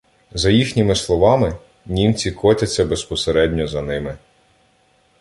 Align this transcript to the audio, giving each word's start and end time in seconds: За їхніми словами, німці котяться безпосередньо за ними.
За 0.31 0.49
їхніми 0.51 0.95
словами, 0.95 1.57
німці 1.85 2.31
котяться 2.31 2.85
безпосередньо 2.85 3.67
за 3.67 3.81
ними. 3.81 4.17